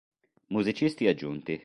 [0.49, 1.59] Musicisti aggiunti